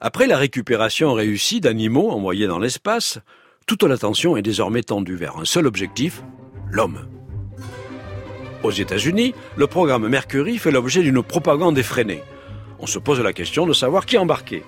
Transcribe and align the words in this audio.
Après 0.00 0.26
la 0.26 0.36
récupération 0.36 1.12
réussie 1.12 1.60
d'animaux 1.60 2.10
envoyés 2.10 2.46
dans 2.46 2.58
l'espace, 2.58 3.18
toute 3.66 3.82
l'attention 3.84 4.36
est 4.36 4.42
désormais 4.42 4.82
tendue 4.82 5.16
vers 5.16 5.38
un 5.38 5.44
seul 5.44 5.66
objectif, 5.66 6.22
l'homme. 6.70 7.06
Aux 8.62 8.70
États-Unis, 8.70 9.34
le 9.56 9.66
programme 9.66 10.08
Mercury 10.08 10.58
fait 10.58 10.70
l'objet 10.70 11.02
d'une 11.02 11.22
propagande 11.22 11.78
effrénée. 11.78 12.22
On 12.78 12.86
se 12.86 12.98
pose 12.98 13.20
la 13.20 13.32
question 13.32 13.66
de 13.66 13.72
savoir 13.72 14.06
qui 14.06 14.18
embarquer. 14.18 14.62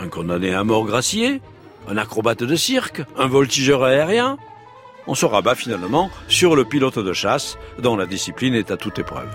Un 0.00 0.08
condamné 0.08 0.54
à 0.54 0.64
mort 0.64 0.84
gracié 0.84 1.40
Un 1.88 1.96
acrobate 1.96 2.42
de 2.42 2.56
cirque 2.56 3.02
Un 3.18 3.26
voltigeur 3.26 3.84
aérien 3.84 4.38
On 5.06 5.14
se 5.14 5.26
rabat 5.26 5.54
finalement 5.54 6.10
sur 6.26 6.56
le 6.56 6.64
pilote 6.64 6.98
de 6.98 7.12
chasse, 7.12 7.58
dont 7.78 7.96
la 7.96 8.06
discipline 8.06 8.54
est 8.54 8.70
à 8.70 8.76
toute 8.76 8.98
épreuve. 8.98 9.28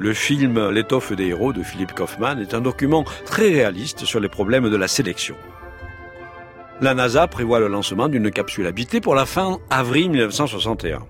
Le 0.00 0.14
film 0.14 0.70
L'étoffe 0.70 1.12
des 1.12 1.26
héros 1.26 1.52
de 1.52 1.62
Philippe 1.62 1.92
Kaufman 1.92 2.38
est 2.38 2.54
un 2.54 2.60
document 2.60 3.04
très 3.26 3.48
réaliste 3.48 4.04
sur 4.04 4.20
les 4.20 4.28
problèmes 4.28 4.70
de 4.70 4.76
la 4.76 4.86
sélection. 4.86 5.34
La 6.80 6.94
NASA 6.94 7.26
prévoit 7.26 7.58
le 7.58 7.66
lancement 7.66 8.08
d'une 8.08 8.30
capsule 8.30 8.68
habitée 8.68 9.00
pour 9.00 9.16
la 9.16 9.26
fin 9.26 9.58
avril 9.70 10.10
1961. 10.10 11.00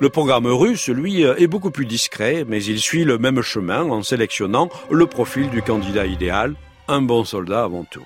Le 0.00 0.08
programme 0.10 0.46
russe, 0.46 0.88
lui, 0.88 1.22
est 1.22 1.46
beaucoup 1.46 1.70
plus 1.70 1.86
discret, 1.86 2.44
mais 2.46 2.62
il 2.62 2.78
suit 2.78 3.04
le 3.04 3.16
même 3.16 3.40
chemin 3.40 3.84
en 3.84 4.02
sélectionnant 4.02 4.68
le 4.90 5.06
profil 5.06 5.48
du 5.48 5.62
candidat 5.62 6.04
idéal, 6.04 6.54
un 6.88 7.00
bon 7.00 7.24
soldat 7.24 7.64
avant 7.64 7.84
tout. 7.84 8.04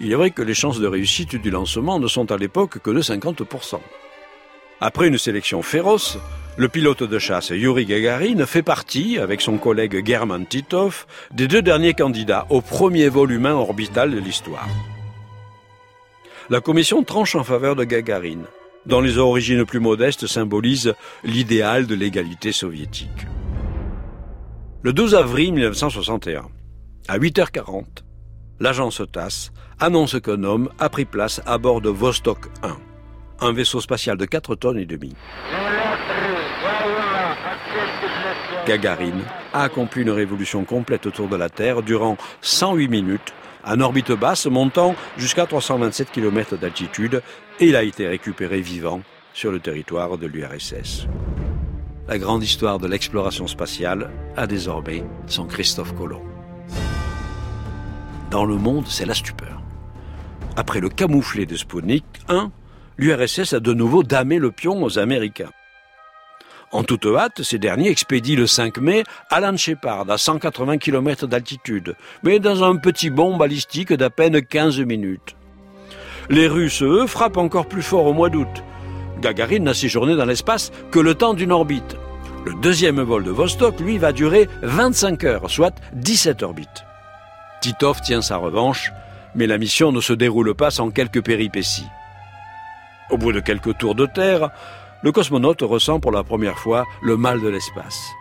Il 0.00 0.10
est 0.10 0.14
vrai 0.14 0.30
que 0.30 0.40
les 0.40 0.54
chances 0.54 0.80
de 0.80 0.86
réussite 0.86 1.36
du 1.36 1.50
lancement 1.50 2.00
ne 2.00 2.06
sont 2.06 2.32
à 2.32 2.38
l'époque 2.38 2.78
que 2.78 2.90
de 2.90 3.02
50%. 3.02 3.78
Après 4.80 5.08
une 5.08 5.18
sélection 5.18 5.60
féroce, 5.60 6.16
le 6.60 6.68
pilote 6.68 7.02
de 7.02 7.18
chasse 7.18 7.48
Yuri 7.48 7.86
Gagarin 7.86 8.44
fait 8.44 8.62
partie, 8.62 9.18
avec 9.18 9.40
son 9.40 9.56
collègue 9.56 10.06
German 10.06 10.44
Titov, 10.44 11.06
des 11.32 11.48
deux 11.48 11.62
derniers 11.62 11.94
candidats 11.94 12.46
au 12.50 12.60
premier 12.60 13.08
vol 13.08 13.32
humain 13.32 13.54
orbital 13.54 14.10
de 14.10 14.18
l'histoire. 14.18 14.68
La 16.50 16.60
commission 16.60 17.02
tranche 17.02 17.34
en 17.34 17.44
faveur 17.44 17.76
de 17.76 17.84
Gagarin, 17.84 18.42
dont 18.84 19.00
les 19.00 19.16
origines 19.16 19.64
plus 19.64 19.80
modestes 19.80 20.26
symbolisent 20.26 20.92
l'idéal 21.24 21.86
de 21.86 21.94
l'égalité 21.94 22.52
soviétique. 22.52 23.26
Le 24.82 24.92
12 24.92 25.14
avril 25.14 25.54
1961, 25.54 26.42
à 27.08 27.18
8h40, 27.18 27.84
l'agence 28.58 29.00
TASS 29.10 29.50
annonce 29.78 30.20
qu'un 30.20 30.44
homme 30.44 30.68
a 30.78 30.90
pris 30.90 31.06
place 31.06 31.40
à 31.46 31.56
bord 31.56 31.80
de 31.80 31.88
Vostok 31.88 32.48
1, 32.62 32.76
un 33.46 33.52
vaisseau 33.54 33.80
spatial 33.80 34.18
de 34.18 34.26
4 34.26 34.56
tonnes 34.56 34.78
et 34.78 34.84
demie. 34.84 35.16
Gagarine 38.66 39.22
a 39.52 39.62
accompli 39.62 40.02
une 40.02 40.10
révolution 40.10 40.64
complète 40.64 41.06
autour 41.06 41.28
de 41.28 41.36
la 41.36 41.48
Terre 41.48 41.82
durant 41.82 42.16
108 42.40 42.88
minutes, 42.88 43.34
en 43.64 43.80
orbite 43.80 44.12
basse 44.12 44.46
montant 44.46 44.94
jusqu'à 45.16 45.46
327 45.46 46.10
km 46.10 46.56
d'altitude, 46.56 47.22
et 47.58 47.68
il 47.68 47.76
a 47.76 47.82
été 47.82 48.06
récupéré 48.06 48.60
vivant 48.60 49.00
sur 49.32 49.52
le 49.52 49.60
territoire 49.60 50.18
de 50.18 50.26
l'URSS. 50.26 51.06
La 52.08 52.18
grande 52.18 52.42
histoire 52.42 52.78
de 52.78 52.88
l'exploration 52.88 53.46
spatiale 53.46 54.10
a 54.36 54.46
désormais 54.46 55.04
son 55.26 55.46
Christophe 55.46 55.94
Colomb. 55.94 56.22
Dans 58.30 58.44
le 58.44 58.56
monde, 58.56 58.86
c'est 58.88 59.06
la 59.06 59.14
stupeur. 59.14 59.60
Après 60.56 60.80
le 60.80 60.88
camouflet 60.88 61.46
de 61.46 61.56
Sputnik 61.56 62.04
1, 62.28 62.50
l'URSS 62.98 63.54
a 63.54 63.60
de 63.60 63.72
nouveau 63.72 64.02
damé 64.02 64.38
le 64.38 64.50
pion 64.50 64.82
aux 64.82 64.98
Américains. 64.98 65.50
En 66.72 66.84
toute 66.84 67.06
hâte, 67.06 67.42
ces 67.42 67.58
derniers 67.58 67.90
expédient 67.90 68.36
le 68.36 68.46
5 68.46 68.78
mai 68.78 69.02
Alan 69.28 69.56
Shepard 69.56 70.08
à 70.08 70.18
180 70.18 70.78
km 70.78 71.26
d'altitude, 71.26 71.96
mais 72.22 72.38
dans 72.38 72.62
un 72.62 72.76
petit 72.76 73.10
bond 73.10 73.36
balistique 73.36 73.92
d'à 73.92 74.08
peine 74.08 74.40
15 74.40 74.78
minutes. 74.80 75.34
Les 76.28 76.46
Russes, 76.46 76.82
eux, 76.82 77.08
frappent 77.08 77.38
encore 77.38 77.66
plus 77.66 77.82
fort 77.82 78.06
au 78.06 78.12
mois 78.12 78.30
d'août. 78.30 78.62
Gagarine 79.20 79.64
n'a 79.64 79.74
séjourné 79.74 80.14
dans 80.14 80.24
l'espace 80.24 80.70
que 80.92 81.00
le 81.00 81.14
temps 81.14 81.34
d'une 81.34 81.50
orbite. 81.50 81.96
Le 82.44 82.54
deuxième 82.62 83.00
vol 83.00 83.24
de 83.24 83.32
Vostok, 83.32 83.80
lui, 83.80 83.98
va 83.98 84.12
durer 84.12 84.48
25 84.62 85.24
heures, 85.24 85.50
soit 85.50 85.74
17 85.94 86.44
orbites. 86.44 86.84
Titov 87.60 88.00
tient 88.00 88.22
sa 88.22 88.36
revanche, 88.36 88.92
mais 89.34 89.48
la 89.48 89.58
mission 89.58 89.90
ne 89.90 90.00
se 90.00 90.12
déroule 90.12 90.54
pas 90.54 90.70
sans 90.70 90.90
quelques 90.90 91.22
péripéties. 91.22 91.88
Au 93.10 93.18
bout 93.18 93.32
de 93.32 93.40
quelques 93.40 93.76
tours 93.76 93.96
de 93.96 94.06
terre, 94.06 94.50
le 95.02 95.12
cosmonaute 95.12 95.62
ressent 95.62 96.00
pour 96.00 96.12
la 96.12 96.24
première 96.24 96.58
fois 96.58 96.86
le 97.02 97.16
mal 97.16 97.40
de 97.40 97.48
l'espace. 97.48 98.12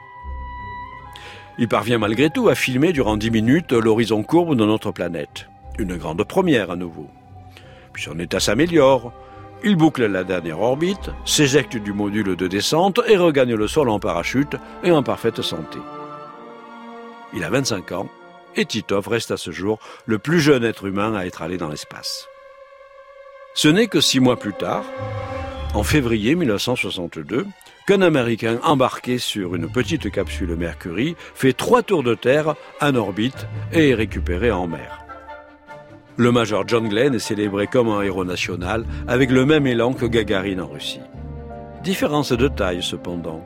Il 1.57 1.67
parvient 1.67 1.97
malgré 1.97 2.29
tout 2.29 2.47
à 2.47 2.55
filmer 2.55 2.93
durant 2.93 3.17
dix 3.17 3.31
minutes 3.31 3.73
l'horizon 3.73 4.23
courbe 4.23 4.55
de 4.55 4.65
notre 4.65 4.91
planète. 4.91 5.47
Une 5.77 5.97
grande 5.97 6.23
première 6.23 6.71
à 6.71 6.77
nouveau. 6.77 7.07
Puis 7.91 8.03
son 8.03 8.17
état 8.19 8.39
s'améliore. 8.39 9.11
Il 9.61 9.75
boucle 9.75 10.05
la 10.05 10.23
dernière 10.23 10.61
orbite, 10.61 11.11
s'éjecte 11.25 11.75
du 11.75 11.91
module 11.91 12.37
de 12.37 12.47
descente 12.47 13.01
et 13.07 13.17
regagne 13.17 13.55
le 13.55 13.67
sol 13.67 13.89
en 13.89 13.99
parachute 13.99 14.55
et 14.85 14.91
en 14.91 15.03
parfaite 15.03 15.41
santé. 15.41 15.79
Il 17.33 17.43
a 17.43 17.49
25 17.49 17.91
ans 17.91 18.07
et 18.55 18.65
Titov 18.65 19.09
reste 19.09 19.31
à 19.31 19.37
ce 19.37 19.51
jour 19.51 19.79
le 20.05 20.17
plus 20.17 20.39
jeune 20.39 20.63
être 20.63 20.85
humain 20.85 21.13
à 21.13 21.25
être 21.25 21.41
allé 21.41 21.57
dans 21.57 21.67
l'espace. 21.67 22.27
Ce 23.53 23.67
n'est 23.67 23.87
que 23.87 23.99
six 23.99 24.21
mois 24.21 24.37
plus 24.37 24.53
tard, 24.53 24.85
en 25.73 25.83
février 25.83 26.35
1962 26.35 27.45
qu'un 27.85 28.01
Américain 28.01 28.59
embarqué 28.63 29.17
sur 29.17 29.55
une 29.55 29.69
petite 29.69 30.11
capsule 30.11 30.55
Mercury 30.55 31.15
fait 31.35 31.53
trois 31.53 31.83
tours 31.83 32.03
de 32.03 32.15
Terre 32.15 32.55
en 32.81 32.95
orbite 32.95 33.47
et 33.71 33.89
est 33.89 33.95
récupéré 33.95 34.51
en 34.51 34.67
mer. 34.67 35.05
Le 36.17 36.31
major 36.31 36.67
John 36.67 36.89
Glenn 36.89 37.15
est 37.15 37.19
célébré 37.19 37.67
comme 37.67 37.87
un 37.89 38.01
héros 38.01 38.25
national 38.25 38.85
avec 39.07 39.31
le 39.31 39.45
même 39.45 39.67
élan 39.67 39.93
que 39.93 40.05
Gagarine 40.05 40.61
en 40.61 40.67
Russie. 40.67 41.01
Différence 41.83 42.31
de 42.31 42.47
taille 42.47 42.83
cependant. 42.83 43.45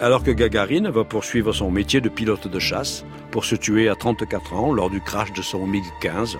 Alors 0.00 0.22
que 0.22 0.30
Gagarine 0.30 0.88
va 0.88 1.04
poursuivre 1.04 1.52
son 1.52 1.70
métier 1.70 2.00
de 2.00 2.08
pilote 2.08 2.48
de 2.48 2.58
chasse 2.58 3.04
pour 3.30 3.44
se 3.44 3.56
tuer 3.56 3.88
à 3.88 3.94
34 3.94 4.54
ans 4.54 4.72
lors 4.72 4.90
du 4.90 5.00
crash 5.00 5.32
de 5.32 5.42
son 5.42 5.66
MiG-15, 5.66 6.36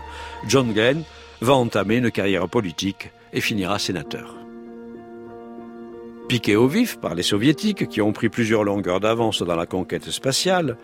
John 0.46 0.72
Glenn 0.72 1.02
va 1.40 1.54
entamer 1.54 1.96
une 1.96 2.10
carrière 2.10 2.48
politique 2.48 3.10
et 3.32 3.40
finira 3.40 3.78
sénateur. 3.78 4.43
Piqués 6.34 6.56
au 6.56 6.66
vif 6.66 6.98
par 6.98 7.14
les 7.14 7.22
soviétiques 7.22 7.88
qui 7.88 8.02
ont 8.02 8.12
pris 8.12 8.28
plusieurs 8.28 8.64
longueurs 8.64 8.98
d'avance 8.98 9.42
dans 9.42 9.54
la 9.54 9.66
conquête 9.66 10.10
spatiale, 10.10 10.76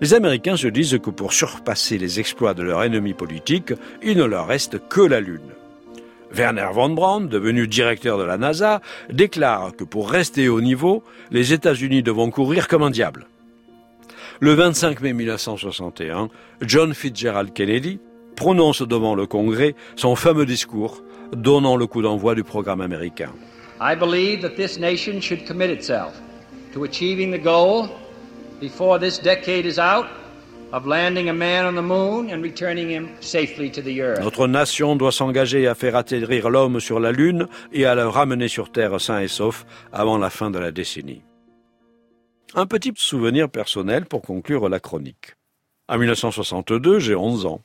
les 0.00 0.14
Américains 0.14 0.56
se 0.56 0.66
disent 0.66 0.98
que 1.00 1.10
pour 1.10 1.32
surpasser 1.32 1.96
les 1.96 2.18
exploits 2.18 2.54
de 2.54 2.64
leur 2.64 2.82
ennemi 2.82 3.14
politique, 3.14 3.72
il 4.02 4.16
ne 4.18 4.24
leur 4.24 4.48
reste 4.48 4.88
que 4.88 5.00
la 5.00 5.20
Lune. 5.20 5.52
Werner 6.32 6.70
von 6.72 6.88
Braun, 6.88 7.28
devenu 7.28 7.68
directeur 7.68 8.18
de 8.18 8.24
la 8.24 8.36
NASA, 8.36 8.80
déclare 9.08 9.76
que 9.76 9.84
pour 9.84 10.10
rester 10.10 10.48
au 10.48 10.60
niveau, 10.60 11.04
les 11.30 11.52
États-Unis 11.52 12.02
devront 12.02 12.32
courir 12.32 12.66
comme 12.66 12.82
un 12.82 12.90
diable. 12.90 13.28
Le 14.40 14.54
25 14.54 15.02
mai 15.02 15.12
1961, 15.12 16.30
John 16.62 16.94
Fitzgerald 16.94 17.52
Kennedy 17.52 18.00
prononce 18.34 18.82
devant 18.82 19.14
le 19.14 19.26
Congrès 19.26 19.76
son 19.94 20.16
fameux 20.16 20.46
discours 20.46 21.04
donnant 21.30 21.76
le 21.76 21.86
coup 21.86 22.02
d'envoi 22.02 22.34
du 22.34 22.42
programme 22.42 22.80
américain. 22.80 23.30
I 23.80 23.94
believe 23.94 24.40
that 24.42 24.56
this 24.56 24.78
nation 24.78 25.20
should 25.20 25.46
commit 25.46 25.70
itself 25.70 26.14
to 26.72 26.84
achieving 26.84 27.30
the 27.30 27.38
goal 27.38 27.90
before 28.58 28.98
this 28.98 29.18
decade 29.18 29.66
is 29.66 29.78
out 29.78 30.06
of 30.72 30.86
landing 30.86 31.28
a 31.28 31.34
man 31.34 31.66
on 31.66 31.74
the 31.74 31.82
moon 31.82 32.30
and 32.30 32.42
returning 32.42 32.88
him 32.88 33.08
safely 33.20 33.70
to 33.70 33.82
the 33.82 34.00
earth. 34.00 34.20
Notre 34.20 34.48
nation 34.48 34.96
doit 34.96 35.12
s'engager 35.12 35.66
à 35.66 35.74
faire 35.74 35.94
atterrir 35.94 36.48
l'homme 36.48 36.80
sur 36.80 37.00
la 37.00 37.12
Lune 37.12 37.48
et 37.72 37.84
à 37.84 37.94
le 37.94 38.08
ramener 38.08 38.48
sur 38.48 38.72
Terre 38.72 38.98
sain 39.00 39.20
et 39.20 39.28
sauf 39.28 39.66
avant 39.92 40.16
la 40.16 40.30
fin 40.30 40.50
de 40.50 40.58
la 40.58 40.72
décennie. 40.72 41.22
Un 42.54 42.66
petit 42.66 42.92
souvenir 42.96 43.50
personnel 43.50 44.06
pour 44.06 44.22
conclure 44.22 44.68
la 44.68 44.80
chronique. 44.80 45.34
En 45.88 45.98
1962, 45.98 46.98
j'ai 46.98 47.14
11 47.14 47.46
ans. 47.46 47.60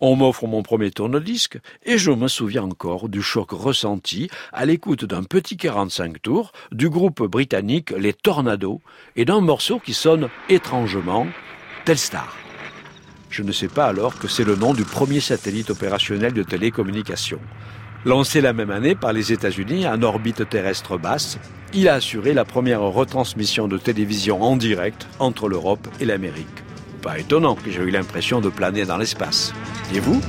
On 0.00 0.16
m'offre 0.16 0.46
mon 0.46 0.62
premier 0.62 0.90
tourne-disque 0.90 1.58
et 1.84 1.98
je 1.98 2.10
me 2.10 2.28
souviens 2.28 2.64
encore 2.64 3.08
du 3.08 3.22
choc 3.22 3.50
ressenti 3.50 4.28
à 4.52 4.66
l'écoute 4.66 5.04
d'un 5.04 5.22
petit 5.22 5.56
45 5.56 6.20
tours 6.22 6.52
du 6.72 6.88
groupe 6.88 7.22
britannique 7.22 7.90
Les 7.90 8.12
Tornados 8.12 8.80
et 9.16 9.24
d'un 9.24 9.40
morceau 9.40 9.78
qui 9.78 9.94
sonne 9.94 10.28
étrangement 10.48 11.26
Telstar. 11.84 12.36
Je 13.30 13.42
ne 13.42 13.52
sais 13.52 13.68
pas 13.68 13.86
alors 13.86 14.18
que 14.18 14.28
c'est 14.28 14.44
le 14.44 14.56
nom 14.56 14.74
du 14.74 14.84
premier 14.84 15.20
satellite 15.20 15.70
opérationnel 15.70 16.32
de 16.32 16.42
télécommunication. 16.42 17.40
Lancé 18.04 18.40
la 18.40 18.52
même 18.52 18.70
année 18.70 18.94
par 18.94 19.12
les 19.12 19.32
États-Unis 19.32 19.88
en 19.88 20.02
orbite 20.02 20.48
terrestre 20.48 20.98
basse, 20.98 21.38
il 21.72 21.88
a 21.88 21.94
assuré 21.94 22.34
la 22.34 22.44
première 22.44 22.82
retransmission 22.82 23.66
de 23.66 23.78
télévision 23.78 24.42
en 24.42 24.56
direct 24.56 25.08
entre 25.18 25.48
l'Europe 25.48 25.88
et 26.00 26.04
l'Amérique. 26.04 26.63
Pas 27.04 27.18
étonnant 27.18 27.54
que 27.54 27.70
j'ai 27.70 27.82
eu 27.82 27.90
l'impression 27.90 28.40
de 28.40 28.48
planer 28.48 28.86
dans 28.86 28.96
l'espace. 28.96 29.52
Et 29.94 30.00
vous? 30.00 30.22